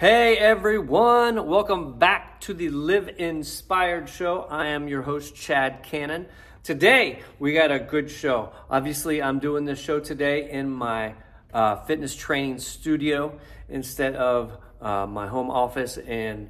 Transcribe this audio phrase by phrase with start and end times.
[0.00, 4.46] Hey everyone, welcome back to the Live Inspired Show.
[4.48, 6.24] I am your host, Chad Cannon.
[6.62, 8.50] Today, we got a good show.
[8.70, 11.16] Obviously, I'm doing this show today in my
[11.52, 16.48] uh, fitness training studio instead of uh, my home office and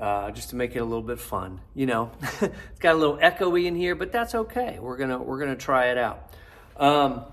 [0.00, 1.60] uh, just to make it a little bit fun.
[1.74, 2.10] You know,
[2.40, 4.78] it's got a little echoey in here, but that's okay.
[4.80, 6.32] We're gonna we're gonna try it out.
[6.78, 7.24] Um,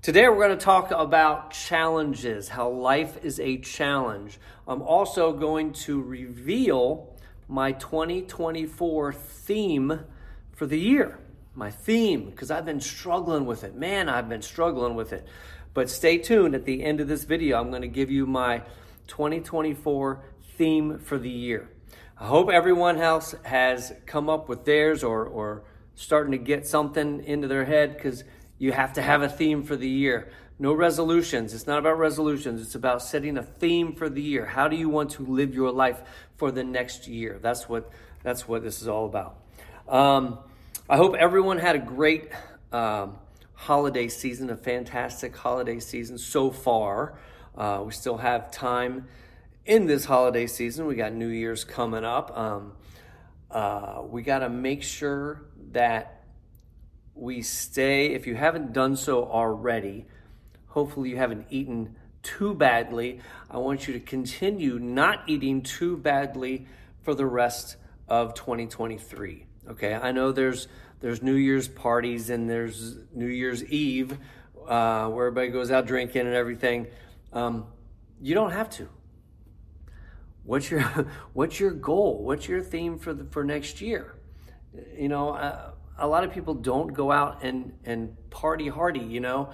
[0.00, 4.38] Today, we're going to talk about challenges, how life is a challenge.
[4.68, 7.16] I'm also going to reveal
[7.48, 10.00] my 2024 theme
[10.52, 11.18] for the year.
[11.56, 13.74] My theme, because I've been struggling with it.
[13.74, 15.26] Man, I've been struggling with it.
[15.74, 16.54] But stay tuned.
[16.54, 18.62] At the end of this video, I'm going to give you my
[19.08, 20.22] 2024
[20.56, 21.70] theme for the year.
[22.16, 25.64] I hope everyone else has come up with theirs or, or
[25.96, 28.22] starting to get something into their head because
[28.58, 30.30] you have to have a theme for the year.
[30.58, 31.54] No resolutions.
[31.54, 32.60] It's not about resolutions.
[32.60, 34.44] It's about setting a theme for the year.
[34.44, 36.00] How do you want to live your life
[36.36, 37.38] for the next year?
[37.40, 37.90] That's what
[38.24, 39.36] that's what this is all about.
[39.88, 40.38] Um,
[40.90, 42.30] I hope everyone had a great
[42.72, 43.18] um,
[43.54, 47.18] holiday season, a fantastic holiday season so far.
[47.56, 49.06] Uh, we still have time
[49.64, 50.86] in this holiday season.
[50.86, 52.36] We got New Year's coming up.
[52.36, 52.72] Um,
[53.50, 55.42] uh, we got to make sure
[55.72, 56.17] that
[57.18, 60.06] we stay, if you haven't done so already,
[60.68, 63.20] hopefully you haven't eaten too badly.
[63.50, 66.66] I want you to continue not eating too badly
[67.02, 67.76] for the rest
[68.08, 69.46] of 2023.
[69.70, 70.68] Okay, I know there's
[71.00, 74.18] there's New Year's parties and there's New Year's Eve
[74.66, 76.88] uh, where everybody goes out drinking and everything.
[77.32, 77.66] Um,
[78.20, 78.88] you don't have to.
[80.44, 80.80] What's your
[81.32, 82.22] what's your goal?
[82.22, 84.14] What's your theme for the for next year?
[84.96, 89.20] You know, uh, a lot of people don't go out and, and party hardy, you
[89.20, 89.50] know.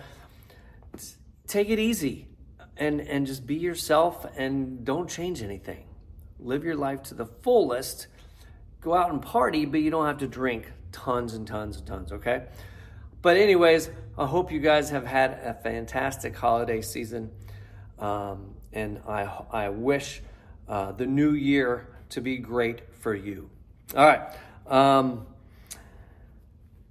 [1.47, 2.29] Take it easy
[2.77, 5.87] and, and just be yourself and don't change anything.
[6.39, 8.07] Live your life to the fullest.
[8.81, 12.13] Go out and party, but you don't have to drink tons and tons and tons,
[12.13, 12.45] okay?
[13.23, 17.31] But, anyways, I hope you guys have had a fantastic holiday season.
[17.99, 20.21] Um, and I, I wish
[20.69, 23.49] uh, the new year to be great for you.
[23.97, 24.23] All right.
[24.67, 25.27] Um,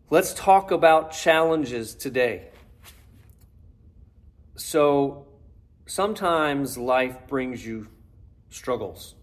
[0.10, 2.50] Let's talk about challenges today.
[4.56, 5.28] So,
[5.88, 7.88] sometimes life brings you
[8.50, 9.16] struggles,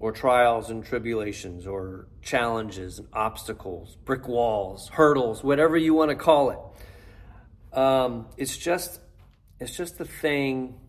[0.00, 6.16] or trials and tribulations, or challenges and obstacles, brick walls, hurdles, whatever you want to
[6.16, 7.78] call it.
[7.78, 9.00] Um, it's just,
[9.60, 10.80] it's just the thing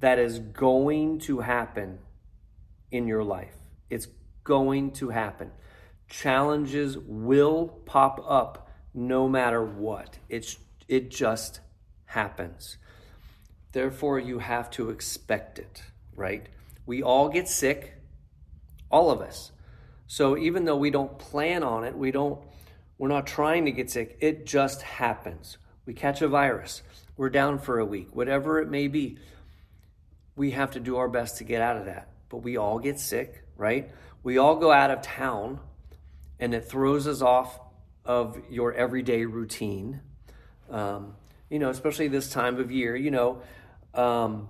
[0.00, 1.98] that is going to happen
[2.90, 3.56] in your life.
[3.90, 4.06] It's
[4.46, 5.50] going to happen.
[6.08, 10.18] Challenges will pop up no matter what.
[10.28, 10.56] It's
[10.88, 11.60] it just
[12.06, 12.78] happens.
[13.72, 15.82] Therefore, you have to expect it,
[16.14, 16.46] right?
[16.86, 18.00] We all get sick,
[18.90, 19.50] all of us.
[20.06, 22.40] So even though we don't plan on it, we don't
[22.98, 25.58] we're not trying to get sick, it just happens.
[25.84, 26.82] We catch a virus,
[27.16, 29.18] we're down for a week, whatever it may be.
[30.36, 32.08] We have to do our best to get out of that.
[32.28, 33.90] But we all get sick, right?
[34.26, 35.60] We all go out of town
[36.40, 37.60] and it throws us off
[38.04, 40.00] of your everyday routine.
[40.68, 41.14] Um,
[41.48, 43.40] you know, especially this time of year, you know,
[43.94, 44.48] um,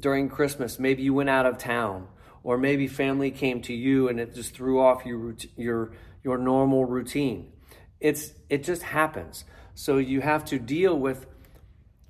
[0.00, 2.08] during Christmas, maybe you went out of town
[2.42, 5.92] or maybe family came to you and it just threw off your, your,
[6.24, 7.52] your normal routine.
[8.00, 9.44] It's, it just happens.
[9.76, 11.26] So you have to deal with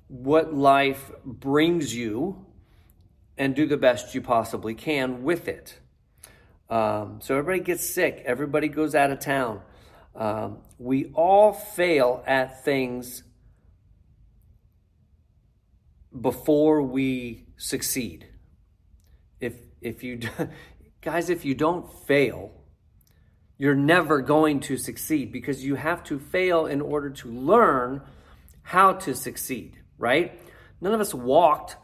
[0.07, 2.43] what life brings you
[3.37, 5.77] and do the best you possibly can with it.
[6.73, 9.61] Um, so everybody gets sick, everybody goes out of town.
[10.15, 13.21] Um, we all fail at things
[16.19, 18.25] before we succeed.
[19.39, 20.21] If if you
[21.01, 22.49] guys, if you don't fail,
[23.59, 28.01] you're never going to succeed because you have to fail in order to learn
[28.63, 30.41] how to succeed, right?
[30.81, 31.75] None of us walked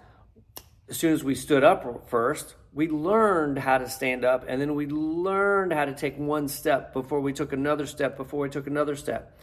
[0.89, 4.75] as soon as we stood up first we learned how to stand up and then
[4.75, 8.67] we learned how to take one step before we took another step before we took
[8.67, 9.39] another step.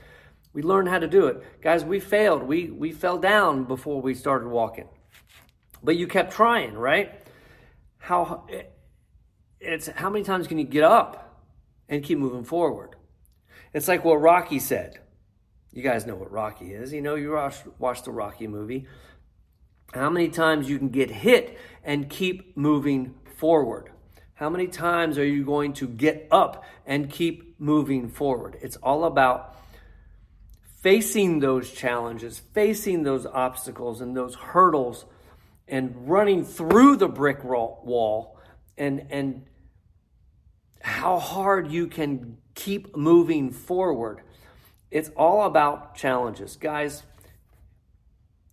[0.52, 1.43] We learned how to do it.
[1.61, 2.43] Guys we failed.
[2.43, 4.88] We we fell down before we started walking.
[5.82, 7.20] But you kept trying right?
[7.99, 8.46] How
[9.61, 11.44] it's how many times can you get up
[11.88, 12.96] and keep moving forward?
[13.75, 15.00] It's like what rocky said.
[15.72, 16.93] You guys know what rocky is.
[16.93, 18.87] You know you watched, watched the rocky movie.
[19.93, 23.90] How many times you can get hit and keep moving forward?
[24.34, 28.58] How many times are you going to get up and keep moving forward?
[28.60, 29.56] It's all about
[30.82, 35.06] facing those challenges, facing those obstacles and those hurdles
[35.66, 38.38] and running through the brick wall
[38.76, 39.46] and and
[40.82, 44.20] how hard you can keep moving forward.
[44.90, 46.56] It's all about challenges.
[46.56, 47.02] Guys,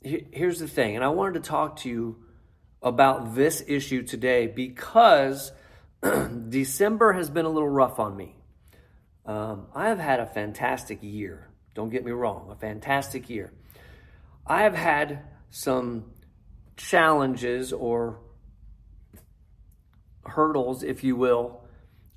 [0.02, 2.23] here's the thing, and I wanted to talk to you
[2.84, 5.52] about this issue today because
[6.50, 8.36] December has been a little rough on me.
[9.26, 11.50] Um, I have had a fantastic year.
[11.74, 13.54] Don't get me wrong, a fantastic year.
[14.46, 16.12] I have had some
[16.76, 18.20] challenges or
[20.26, 21.64] hurdles, if you will,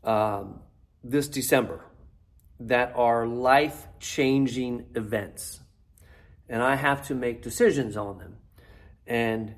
[0.02, 0.60] um,
[1.04, 1.84] this December
[2.58, 5.60] that are life changing events.
[6.48, 8.36] And I have to make decisions on them.
[9.06, 9.54] And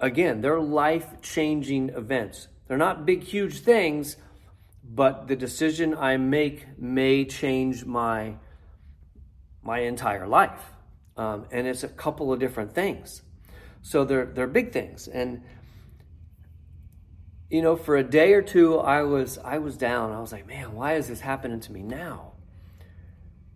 [0.00, 2.48] again, they're life changing events.
[2.66, 4.16] They're not big, huge things,
[4.82, 8.36] but the decision I make may change my
[9.62, 10.60] my entire life.
[11.16, 13.22] Um, and it's a couple of different things.
[13.82, 15.08] So they're they're big things.
[15.08, 15.42] And
[17.50, 20.12] you know, for a day or two, I was I was down.
[20.12, 22.32] I was like, man, why is this happening to me now?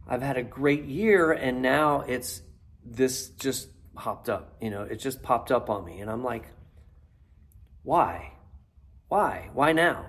[0.06, 2.42] I've had a great year, and now it's
[2.84, 3.68] this just
[3.98, 4.56] popped up.
[4.60, 6.44] You know, it just popped up on me, and I'm like,
[7.82, 8.32] why?
[9.08, 9.50] Why?
[9.52, 10.06] Why now?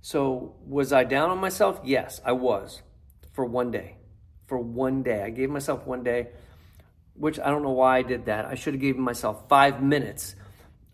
[0.00, 1.80] So, was I down on myself?
[1.84, 2.82] Yes, I was
[3.34, 3.96] for one day.
[4.46, 5.22] For one day.
[5.22, 6.28] I gave myself one day,
[7.14, 8.46] which I don't know why I did that.
[8.46, 10.34] I should have given myself five minutes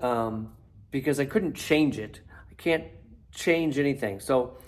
[0.01, 0.53] um,
[0.91, 2.21] because I couldn't change it.
[2.51, 2.85] I can't
[3.33, 4.21] change anything.
[4.21, 4.59] So,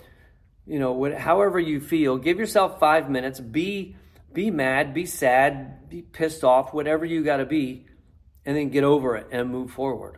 [0.65, 3.39] you know, however you feel, give yourself five minutes.
[3.39, 3.95] Be
[4.33, 7.87] be mad, be sad, be pissed off, whatever you got to be,
[8.45, 10.17] and then get over it and move forward,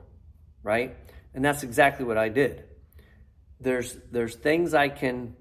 [0.63, 0.95] right?
[1.33, 2.63] And that's exactly what I did.
[3.59, 5.35] There's there's things I can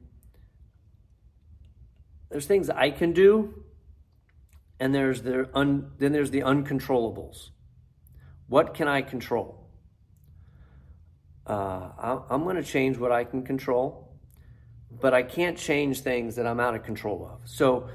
[2.30, 3.64] there's things I can do,
[4.78, 7.50] and there's the un, then there's the uncontrollables.
[8.48, 9.66] What can I control?
[11.46, 14.14] Uh, I'm going to change what I can control,
[14.90, 17.48] but I can't change things that I'm out of control of.
[17.48, 17.88] So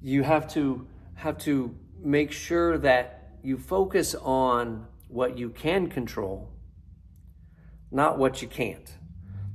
[0.00, 6.56] you have to have to make sure that you focus on what you can control
[7.90, 8.94] not what you can't.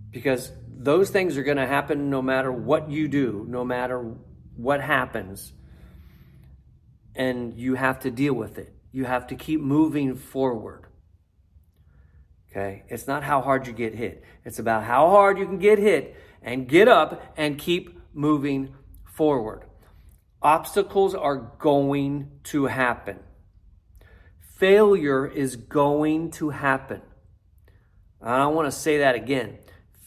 [0.10, 4.16] Because those things are going to happen no matter what you do, no matter
[4.56, 5.54] what happens.
[7.16, 8.74] And you have to deal with it.
[8.92, 10.88] You have to keep moving forward.
[12.50, 12.84] Okay?
[12.90, 16.16] It's not how hard you get hit, it's about how hard you can get hit
[16.42, 18.74] and get up and keep moving
[19.06, 19.64] forward.
[20.42, 23.20] Obstacles are going to happen.
[24.58, 27.02] Failure is going to happen.
[28.22, 29.60] I don't want to say that again.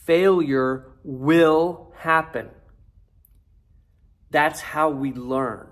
[0.05, 2.49] Failure will happen.
[4.29, 5.67] That's how we learn.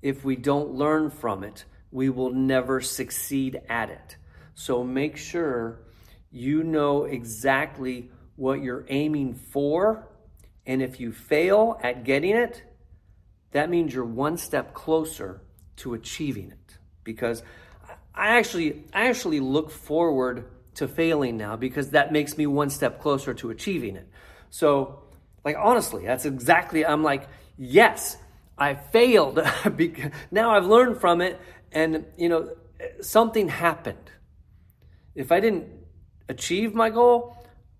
[0.00, 4.16] If we don't learn from it, we will never succeed at it.
[4.54, 5.82] So make sure
[6.30, 10.08] you know exactly what you're aiming for.
[10.66, 12.62] And if you fail at getting it,
[13.52, 15.40] that means you're one step closer
[15.76, 16.78] to achieving it.
[17.04, 17.42] Because
[18.14, 20.44] I actually, I actually look forward
[20.74, 24.08] to failing now because that makes me one step closer to achieving it.
[24.50, 25.02] So,
[25.44, 28.16] like, honestly, that's exactly, I'm like, yes,
[28.56, 29.40] I failed.
[30.30, 31.40] now I've learned from it,
[31.72, 32.54] and, you know,
[33.00, 34.10] something happened.
[35.14, 35.68] If I didn't
[36.28, 37.36] achieve my goal,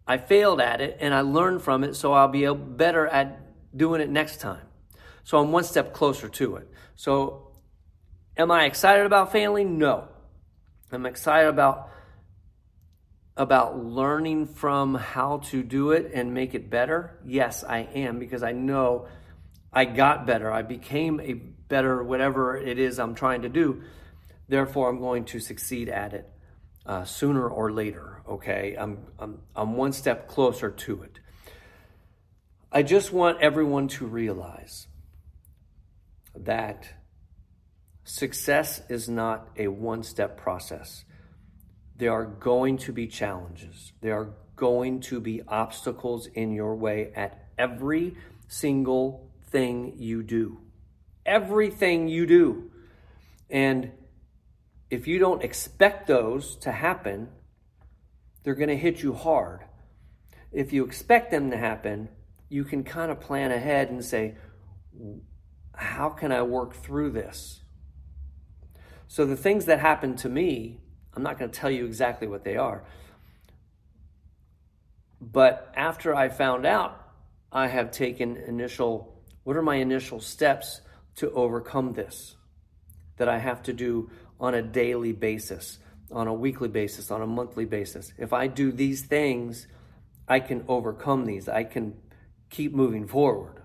[0.07, 3.41] I failed at it and I learned from it, so I'll be better at
[3.77, 4.67] doing it next time.
[5.25, 6.69] So I'm one step closer to it.
[6.97, 7.53] So,
[8.37, 9.79] am I excited about failing?
[9.79, 10.09] No.
[10.91, 11.89] I'm excited about
[13.37, 17.19] about learning from how to do it and make it better?
[17.25, 19.07] Yes, I am because I know
[19.73, 20.53] I got better.
[20.53, 23.83] I became a better whatever it is I'm trying to do.
[24.49, 26.29] Therefore, I'm going to succeed at it
[26.85, 28.23] uh, sooner or later.
[28.29, 31.19] Okay, I'm, I'm I'm one step closer to it.
[32.71, 34.89] I just want everyone to realize
[36.37, 36.89] that
[38.05, 41.05] success is not a one step process.
[41.97, 43.93] There are going to be challenges.
[44.01, 48.17] There are going to be obstacles in your way at every
[48.49, 50.61] single thing you do.
[51.25, 52.71] Everything you do.
[53.51, 53.93] And
[54.91, 57.29] if you don't expect those to happen,
[58.43, 59.61] they're going to hit you hard.
[60.51, 62.09] If you expect them to happen,
[62.49, 64.35] you can kind of plan ahead and say,
[65.75, 67.61] how can I work through this?
[69.09, 70.81] So the things that happened to me
[71.15, 72.85] I'm not going to tell you exactly what they are.
[75.21, 76.99] But after I found out,
[77.53, 80.81] I have taken initial, what are my initial steps
[81.17, 82.37] to overcome this
[83.19, 84.11] that I have to do
[84.41, 85.79] on a daily basis?
[86.13, 88.13] on a weekly basis, on a monthly basis.
[88.19, 89.67] If I do these things,
[90.29, 91.49] I can overcome these.
[91.49, 91.95] I can
[92.51, 93.62] keep moving forward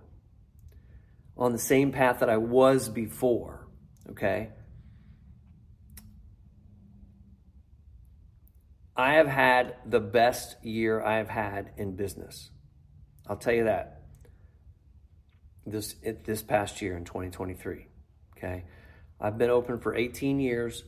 [1.38, 3.68] on the same path that I was before.
[4.10, 4.50] Okay?
[8.96, 12.50] I have had the best year I have had in business.
[13.28, 14.02] I'll tell you that.
[15.66, 17.88] This this past year in 2023.
[18.38, 18.64] Okay?
[19.20, 20.84] I've been open for 18 years.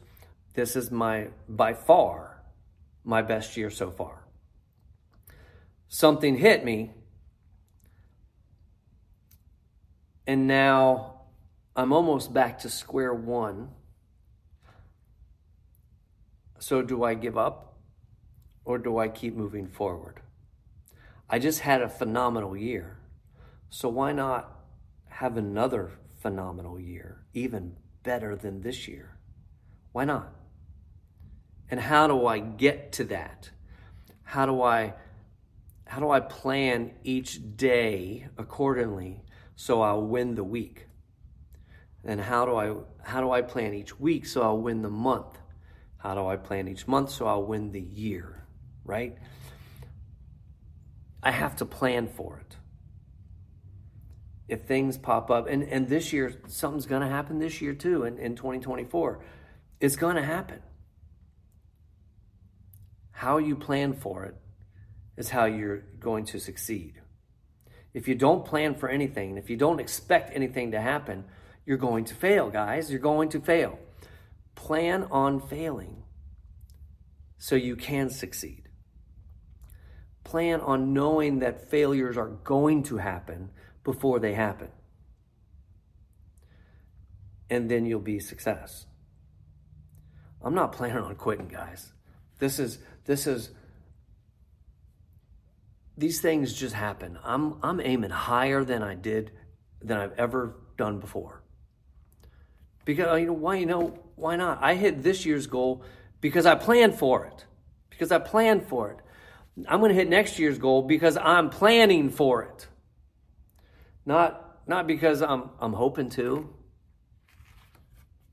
[0.55, 2.39] This is my by far
[3.03, 4.23] my best year so far.
[5.87, 6.91] Something hit me
[10.29, 11.21] and now
[11.75, 13.69] I'm almost back to square one.
[16.59, 17.69] So do I give up?
[18.69, 20.21] or do I keep moving forward?
[21.27, 22.99] I just had a phenomenal year.
[23.71, 24.59] So why not
[25.07, 29.17] have another phenomenal year, even better than this year?
[29.91, 30.35] Why not?
[31.71, 33.49] And how do I get to that?
[34.21, 34.93] How do I
[35.87, 39.23] how do I plan each day accordingly
[39.59, 40.87] so I'll win the week?
[42.03, 42.67] And how do I
[43.03, 45.37] how do I plan each week so I'll win the month?
[45.97, 48.39] How do I plan each month so I'll win the year?
[48.89, 49.15] right?
[51.21, 52.55] I have to plan for it.
[54.47, 58.03] If things pop up, and, and this year, something's going to happen this year too,
[58.03, 59.23] in, in 2024.
[59.79, 60.61] It's going to happen.
[63.11, 64.35] How you plan for it
[65.17, 66.99] is how you're going to succeed.
[67.93, 71.25] If you don't plan for anything, if you don't expect anything to happen,
[71.65, 72.91] you're going to fail, guys.
[72.91, 73.79] You're going to fail.
[74.55, 76.03] Plan on failing
[77.37, 78.69] so you can succeed
[80.29, 83.49] plan on knowing that failures are going to happen
[83.83, 84.69] before they happen.
[87.49, 88.85] And then you'll be success.
[90.43, 91.91] I'm not planning on quitting, guys.
[92.37, 93.49] This is this is
[95.99, 97.19] these things just happen.
[97.23, 99.31] I'm I'm aiming higher than I did
[99.81, 101.43] than I've ever done before.
[102.85, 104.59] Because you know why you know why not?
[104.61, 105.83] I hit this year's goal
[106.21, 107.45] because I planned for it.
[107.89, 108.99] Because I planned for it.
[109.67, 112.67] I'm going to hit next year's goal because I'm planning for it.
[114.05, 116.49] Not, not because I'm, I'm hoping to.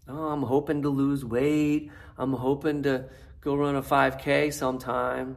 [0.09, 1.91] Oh, I'm hoping to lose weight.
[2.17, 3.07] I'm hoping to
[3.41, 5.37] go run a 5K sometime.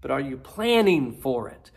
[0.00, 1.70] But are you planning for it?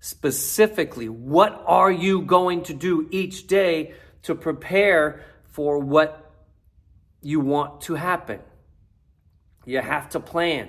[0.00, 6.32] Specifically, what are you going to do each day to prepare for what
[7.22, 8.40] you want to happen?
[9.64, 10.68] You have to plan.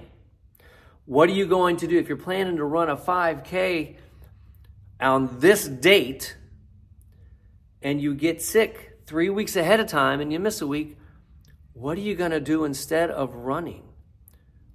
[1.06, 3.98] What are you going to do if you're planning to run a 5K
[5.00, 6.36] on this date
[7.82, 10.98] and you get sick three weeks ahead of time and you miss a week?
[11.74, 13.84] What are you going to do instead of running?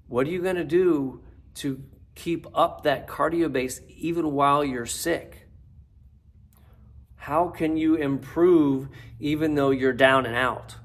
[0.07, 1.23] What are you going to do
[1.55, 1.83] to
[2.23, 5.49] keep up that cardio base even while you're sick?
[7.17, 10.77] How can you improve even though you're down and out?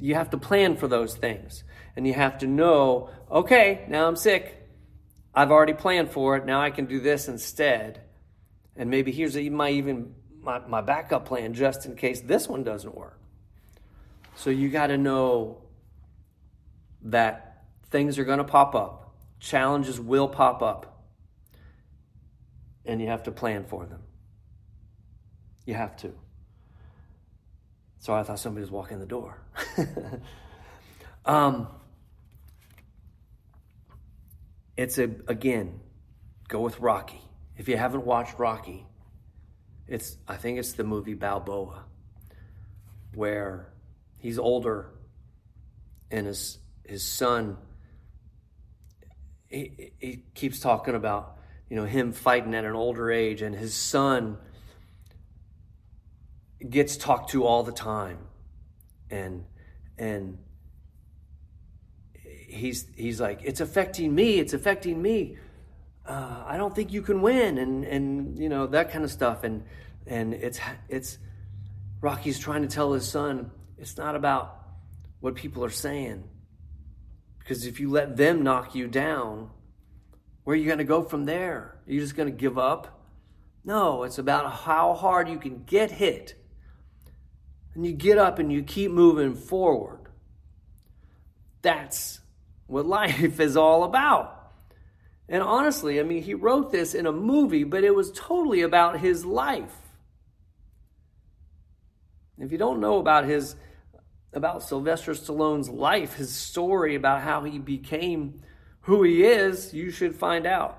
[0.00, 1.64] You have to plan for those things
[1.96, 4.56] and you have to know, okay, now I'm sick.
[5.34, 6.46] I've already planned for it.
[6.46, 8.00] Now I can do this instead.
[8.76, 12.94] And maybe here's my even my, my backup plan just in case this one doesn't
[12.94, 13.20] work.
[14.36, 15.62] So you got to know
[17.02, 17.49] that
[17.90, 19.14] things are going to pop up.
[19.40, 21.04] Challenges will pop up.
[22.84, 24.02] And you have to plan for them.
[25.66, 26.14] You have to.
[27.98, 29.42] So I thought somebody was walking the door.
[31.26, 31.68] um,
[34.76, 35.80] it's a again,
[36.48, 37.20] go with Rocky.
[37.58, 38.86] If you haven't watched Rocky,
[39.86, 41.84] it's I think it's the movie Balboa,
[43.14, 43.70] where
[44.16, 44.90] he's older
[46.10, 47.58] and his his son
[49.50, 51.36] he, he keeps talking about
[51.68, 54.38] you know him fighting at an older age and his son
[56.68, 58.18] gets talked to all the time
[59.10, 59.44] and
[59.98, 60.38] and
[62.50, 64.38] he's he's like, it's affecting me.
[64.38, 65.38] It's affecting me.
[66.06, 69.44] Uh, I don't think you can win, and and you know that kind of stuff.
[69.44, 69.64] And
[70.06, 71.18] and it's it's
[72.00, 74.56] Rocky's trying to tell his son it's not about
[75.20, 76.24] what people are saying,
[77.40, 79.50] because if you let them knock you down,
[80.44, 81.78] where are you going to go from there?
[81.86, 83.00] Are you just going to give up?
[83.64, 86.34] No, it's about how hard you can get hit.
[87.74, 90.08] And you get up and you keep moving forward.
[91.62, 92.20] That's
[92.66, 94.36] what life is all about.
[95.28, 98.98] And honestly, I mean, he wrote this in a movie, but it was totally about
[98.98, 99.76] his life.
[102.38, 103.54] If you don't know about his
[104.32, 108.40] about Sylvester Stallone's life, his story about how he became
[108.82, 110.78] who he is, you should find out.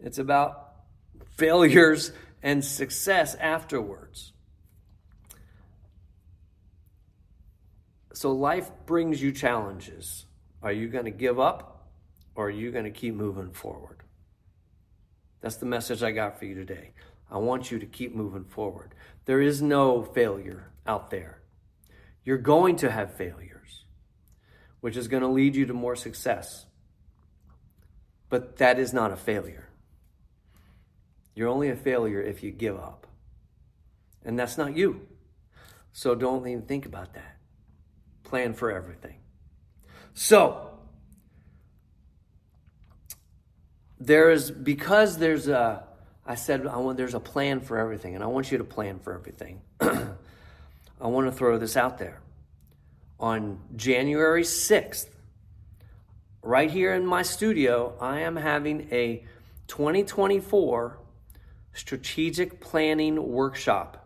[0.00, 0.72] It's about
[1.36, 2.12] failures
[2.42, 4.32] and success afterwards.
[8.12, 10.24] So life brings you challenges.
[10.62, 11.88] Are you going to give up
[12.34, 14.02] or are you going to keep moving forward?
[15.40, 16.92] That's the message I got for you today.
[17.30, 18.94] I want you to keep moving forward.
[19.26, 21.37] There is no failure out there.
[22.28, 23.86] You're going to have failures,
[24.82, 26.66] which is going to lead you to more success.
[28.28, 29.66] But that is not a failure.
[31.34, 33.06] You're only a failure if you give up.
[34.26, 35.08] And that's not you.
[35.92, 37.38] So don't even think about that.
[38.24, 39.20] Plan for everything.
[40.12, 40.78] So,
[43.98, 45.82] there is, because there's a,
[46.26, 48.98] I said, I want, there's a plan for everything, and I want you to plan
[48.98, 49.62] for everything.
[51.00, 52.20] I want to throw this out there.
[53.20, 55.06] On January 6th,
[56.42, 59.24] right here in my studio, I am having a
[59.68, 60.98] 2024
[61.72, 64.04] strategic planning workshop.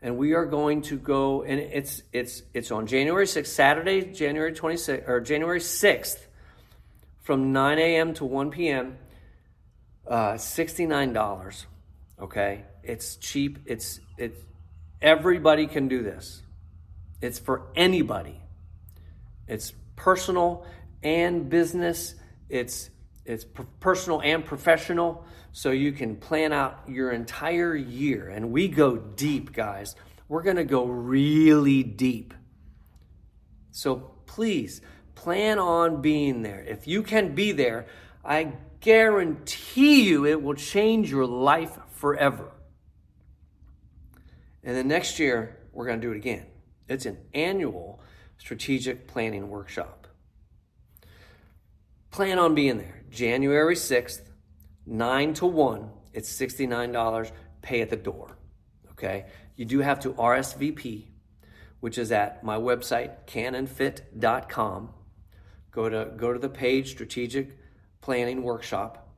[0.00, 4.52] And we are going to go and it's it's it's on January 6th, Saturday, January
[4.52, 6.18] 26th or January 6th
[7.20, 8.14] from 9 a.m.
[8.14, 8.96] to 1 p.m.
[10.06, 11.66] Uh, $69.
[12.20, 12.64] Okay?
[12.84, 13.58] It's cheap.
[13.66, 14.38] It's it's
[15.00, 16.42] everybody can do this.
[17.20, 18.40] It's for anybody.
[19.46, 20.66] It's personal
[21.02, 22.14] and business.
[22.48, 22.90] It's
[23.24, 23.44] it's
[23.80, 28.28] personal and professional, so you can plan out your entire year.
[28.28, 29.96] And we go deep, guys.
[30.28, 32.32] We're going to go really deep.
[33.70, 34.80] So please
[35.14, 36.62] plan on being there.
[36.62, 37.86] If you can be there,
[38.24, 42.50] I guarantee you it will change your life forever.
[44.64, 46.46] And then next year, we're going to do it again.
[46.88, 48.00] It's an annual
[48.38, 50.06] strategic planning workshop.
[52.10, 53.02] Plan on being there.
[53.10, 54.22] January 6th,
[54.86, 55.90] 9 to 1.
[56.12, 57.32] It's $69.
[57.62, 58.38] Pay at the door.
[58.92, 59.26] Okay?
[59.56, 61.06] You do have to RSVP,
[61.80, 64.90] which is at my website, cannonfit.com.
[65.70, 67.58] Go to, go to the page, Strategic
[68.00, 69.14] Planning Workshop,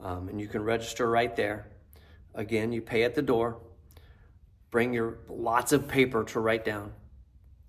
[0.00, 1.68] um, and you can register right there.
[2.34, 3.58] Again, you pay at the door.
[4.70, 6.92] Bring your lots of paper to write down.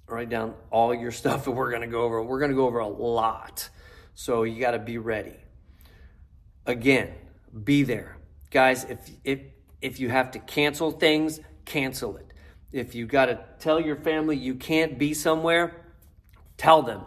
[0.07, 2.21] Write down all your stuff that we're going to go over.
[2.21, 3.69] We're going to go over a lot.
[4.15, 5.35] So you got to be ready.
[6.65, 7.13] Again,
[7.63, 8.17] be there.
[8.51, 9.39] Guys, if, if,
[9.81, 12.33] if you have to cancel things, cancel it.
[12.71, 15.85] If you got to tell your family you can't be somewhere,
[16.57, 17.01] tell them.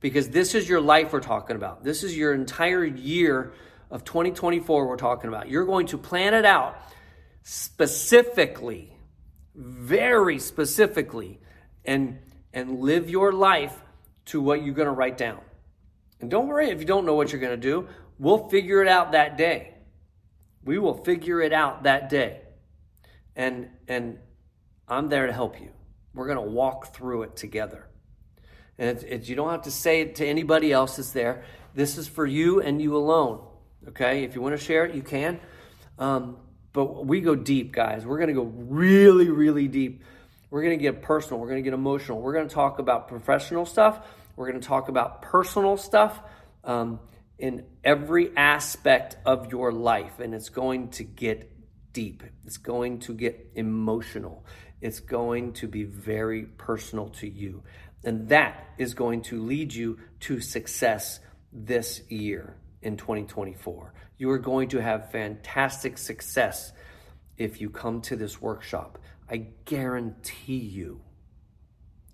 [0.00, 1.84] Because this is your life we're talking about.
[1.84, 3.52] This is your entire year
[3.90, 5.48] of 2024 we're talking about.
[5.48, 6.76] You're going to plan it out
[7.42, 8.93] specifically,
[9.54, 11.40] very specifically,
[11.84, 12.18] and,
[12.52, 13.82] and live your life
[14.26, 15.40] to what you're going to write down.
[16.20, 17.88] And don't worry if you don't know what you're going to do.
[18.18, 19.74] We'll figure it out that day.
[20.64, 22.40] We will figure it out that day.
[23.36, 24.18] And and
[24.88, 25.70] I'm there to help you.
[26.14, 27.88] We're going to walk through it together.
[28.78, 31.44] And it's, it's, you don't have to say it to anybody else that's there.
[31.74, 33.44] This is for you and you alone.
[33.88, 34.24] Okay?
[34.24, 35.40] If you want to share it, you can.
[35.98, 36.36] Um,
[36.74, 38.04] but we go deep, guys.
[38.04, 40.02] We're going to go really, really deep.
[40.50, 41.40] We're going to get personal.
[41.40, 42.20] We're going to get emotional.
[42.20, 44.06] We're going to talk about professional stuff.
[44.36, 46.20] We're going to talk about personal stuff
[46.64, 46.98] um,
[47.38, 51.50] in every aspect of your life, and it's going to get
[51.92, 52.24] deep.
[52.44, 54.44] It's going to get emotional.
[54.80, 57.62] It's going to be very personal to you.
[58.02, 61.20] And that is going to lead you to success
[61.52, 63.94] this year in 2024.
[64.16, 66.72] You are going to have fantastic success
[67.36, 68.98] if you come to this workshop.
[69.28, 71.00] I guarantee you.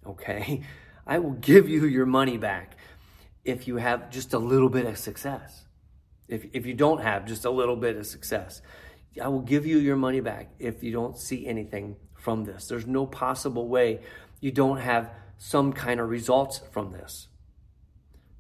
[0.06, 0.62] Okay?
[1.06, 2.76] I will give you your money back
[3.44, 5.64] if you have just a little bit of success.
[6.28, 8.62] If, if you don't have just a little bit of success,
[9.20, 12.68] I will give you your money back if you don't see anything from this.
[12.68, 14.00] There's no possible way
[14.40, 17.28] you don't have some kind of results from this.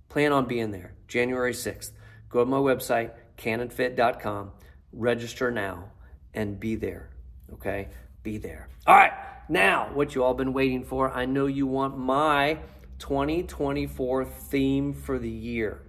[0.08, 1.90] Plan on being there January 6th.
[2.28, 4.52] Go to my website, cannonfit.com,
[4.92, 5.90] register now,
[6.34, 7.10] and be there.
[7.54, 7.88] Okay?
[8.22, 8.68] Be there.
[8.86, 9.12] All right.
[9.48, 12.58] Now, what you all been waiting for, I know you want my
[13.00, 15.82] 2024 theme for the year.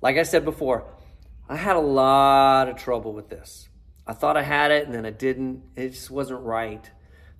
[0.00, 0.84] Like I said before,
[1.48, 3.68] I had a lot of trouble with this.
[4.06, 5.62] I thought I had it and then I didn't.
[5.74, 6.88] It just wasn't right.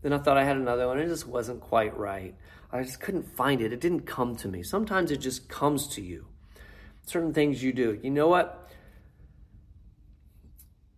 [0.03, 0.99] Then I thought I had another one.
[0.99, 2.35] It just wasn't quite right.
[2.73, 3.73] I just couldn't find it.
[3.73, 4.63] It didn't come to me.
[4.63, 6.27] Sometimes it just comes to you.
[7.07, 7.99] Certain things you do.
[8.03, 8.66] You know what?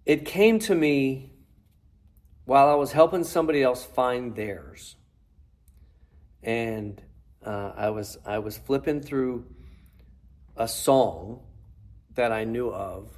[0.08, 1.34] It came to me
[2.46, 4.96] while I was helping somebody else find theirs.
[6.42, 7.02] and
[7.44, 9.44] uh, I was I was flipping through
[10.56, 11.40] a song
[12.14, 13.10] that I knew of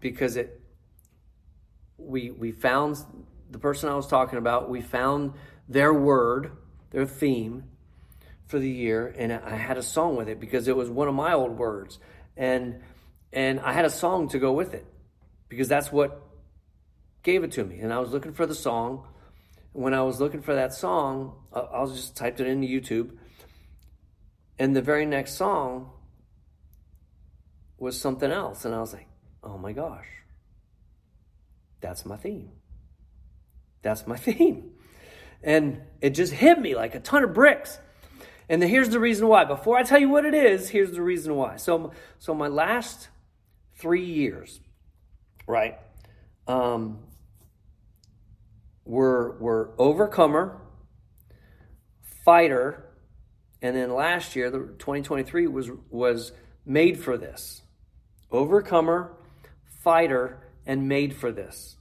[0.00, 0.62] because it
[1.98, 2.96] we we found
[3.50, 4.70] the person I was talking about.
[4.70, 5.34] We found
[5.68, 6.52] their word,
[6.90, 7.64] their theme
[8.46, 11.14] for the year, and I had a song with it because it was one of
[11.14, 11.98] my old words,
[12.34, 12.80] and
[13.30, 14.86] and I had a song to go with it
[15.50, 16.22] because that's what
[17.22, 17.80] gave it to me.
[17.80, 19.06] And I was looking for the song.
[19.72, 23.18] When I was looking for that song, I was just typed it into YouTube,
[24.58, 25.90] and the very next song
[27.76, 29.06] was something else, and I was like,
[29.44, 30.08] "Oh my gosh,
[31.80, 32.52] that's my theme."
[33.82, 34.72] That's my theme.
[35.42, 37.78] And it just hit me like a ton of bricks.
[38.48, 39.44] And here's the reason why.
[39.44, 41.56] Before I tell you what it is, here's the reason why.
[41.56, 43.08] So, so my last
[43.76, 44.60] three years,
[45.50, 45.78] right,
[46.46, 47.00] um,
[48.84, 50.60] were were overcomer,
[52.24, 52.86] fighter,
[53.60, 56.32] and then last year, the 2023 was was
[56.64, 57.62] made for this.
[58.30, 59.12] Overcomer,
[59.82, 61.76] fighter, and made for this.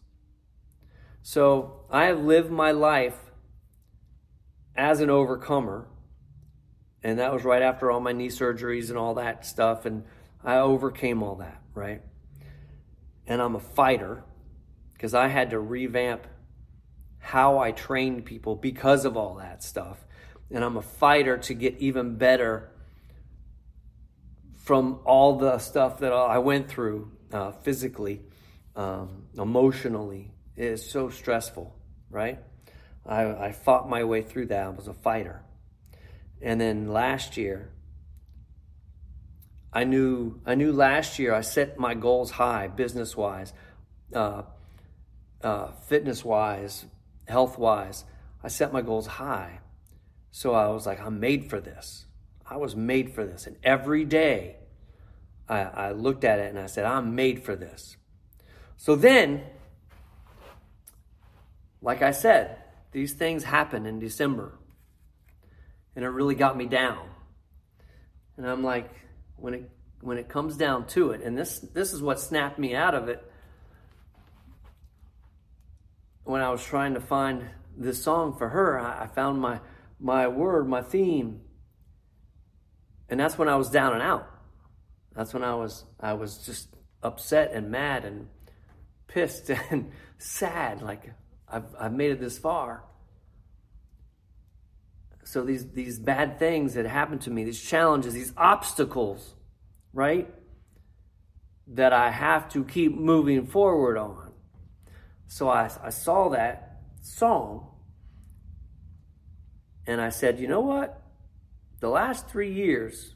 [1.21, 3.17] So I have lived my life
[4.75, 5.87] as an overcomer.
[7.03, 9.85] And that was right after all my knee surgeries and all that stuff.
[9.85, 10.03] And
[10.43, 12.01] I overcame all that, right?
[13.29, 14.23] And I'm a fighter
[14.93, 16.27] because I had to revamp
[17.19, 19.97] how I trained people because of all that stuff.
[20.51, 22.71] And I'm a fighter to get even better
[24.55, 28.21] from all the stuff that I went through uh, physically,
[28.75, 31.75] um, emotionally, It is so stressful,
[32.09, 32.39] right?
[33.05, 34.65] I, I fought my way through that.
[34.65, 35.43] I was a fighter.
[36.41, 37.71] And then last year,
[39.71, 43.53] I knew I knew last year I set my goals high, business wise,
[44.13, 44.43] uh,
[45.41, 46.85] uh, fitness wise,
[47.27, 48.05] health wise.
[48.43, 49.59] I set my goals high,
[50.31, 52.05] so I was like, I'm made for this.
[52.45, 54.55] I was made for this, and every day,
[55.47, 57.97] I, I looked at it and I said, I'm made for this.
[58.77, 59.43] So then
[61.81, 62.57] like I said,
[62.91, 64.57] these things happened in December.
[65.95, 67.07] And it really got me down.
[68.37, 68.89] And I'm like,
[69.39, 69.71] when it
[70.01, 73.09] when it comes down to it, and this this is what snapped me out of
[73.09, 73.25] it
[76.29, 79.59] when I was trying to find this song for her, I, I found my
[79.99, 81.41] my word, my theme.
[83.09, 84.29] And that's when I was down and out.
[85.15, 88.27] That's when I was I was just upset and mad and
[89.07, 91.11] pissed and sad like
[91.47, 92.83] I've, I've made it this far.
[95.29, 99.35] So these, these bad things that happened to me, these challenges, these obstacles,
[99.93, 100.27] right?
[101.67, 104.31] That I have to keep moving forward on.
[105.27, 107.69] So I, I saw that song
[109.85, 110.99] and I said, you know what?
[111.79, 113.13] The last three years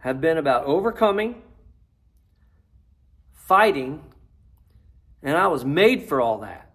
[0.00, 1.40] have been about overcoming,
[3.32, 4.04] fighting,
[5.22, 6.74] and I was made for all that.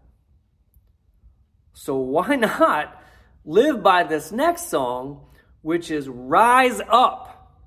[1.74, 2.98] So why not
[3.46, 5.26] live by this next song,
[5.62, 7.60] which is Rise Up?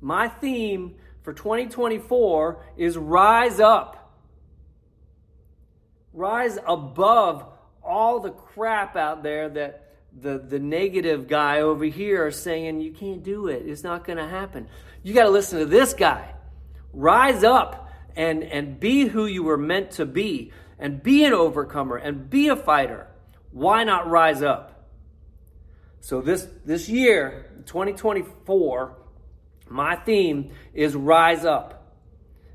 [0.00, 3.96] My theme for 2024 is Rise Up.
[6.12, 7.46] Rise above
[7.82, 9.86] all the crap out there that
[10.18, 13.62] the, the negative guy over here is saying, you can't do it.
[13.66, 14.68] It's not going to happen.
[15.02, 16.34] You got to listen to this guy.
[16.92, 21.96] Rise up and, and be who you were meant to be and be an overcomer
[21.96, 23.06] and be a fighter.
[23.52, 24.79] Why not rise up?
[26.00, 28.96] So this, this year, 2024,
[29.68, 31.76] my theme is rise up.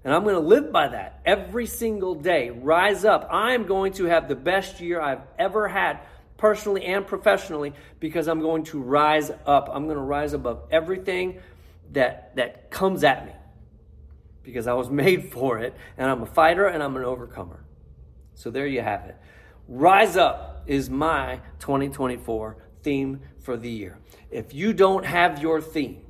[0.03, 2.49] And I'm going to live by that every single day.
[2.49, 3.27] Rise up.
[3.31, 5.99] I'm going to have the best year I've ever had,
[6.37, 9.69] personally and professionally, because I'm going to rise up.
[9.71, 11.39] I'm going to rise above everything
[11.93, 13.31] that, that comes at me
[14.43, 17.63] because I was made for it, and I'm a fighter and I'm an overcomer.
[18.35, 19.17] So there you have it.
[19.67, 23.97] Rise Up is my 2024 theme for the year.
[24.29, 26.03] If you don't have your theme,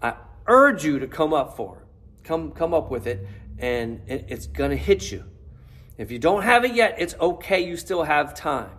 [0.00, 0.14] I
[0.46, 2.24] urge you to come up for it.
[2.24, 3.26] Come, come up with it,
[3.58, 5.24] and it, it's going to hit you.
[5.96, 7.66] If you don't have it yet, it's okay.
[7.66, 8.70] You still have time.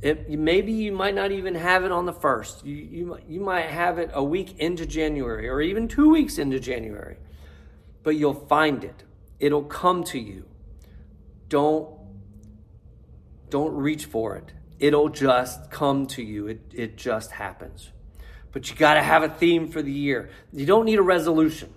[0.00, 2.64] It, maybe you might not even have it on the first.
[2.64, 6.58] You, you, you might have it a week into January or even two weeks into
[6.58, 7.18] January,
[8.02, 9.04] but you'll find it.
[9.38, 10.46] It'll come to you.
[11.48, 11.90] Don't,
[13.50, 14.52] don't reach for it.
[14.80, 16.48] It'll just come to you.
[16.48, 17.90] It, it just happens.
[18.50, 20.30] But you got to have a theme for the year.
[20.52, 21.72] You don't need a resolution.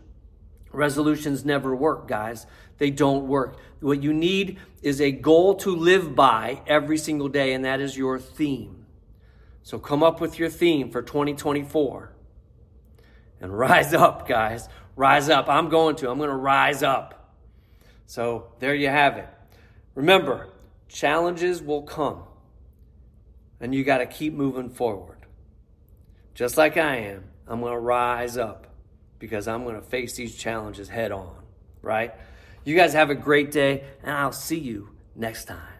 [0.72, 2.48] Resolutions never work, guys.
[2.80, 3.58] They don't work.
[3.80, 7.96] What you need is a goal to live by every single day, and that is
[7.96, 8.86] your theme.
[9.62, 12.12] So come up with your theme for 2024
[13.40, 14.68] and rise up, guys.
[14.96, 15.48] Rise up.
[15.50, 16.10] I'm going to.
[16.10, 17.36] I'm going to rise up.
[18.06, 19.28] So there you have it.
[19.96, 20.50] Remember,
[20.88, 22.24] challenges will come,
[23.64, 25.20] and you got to keep moving forward.
[26.34, 28.68] Just like I am, I'm going to rise up
[29.20, 31.38] because I'm going to face these challenges head on,
[31.82, 32.14] right?
[32.66, 35.73] You guys have a great day, and I'll see you next time.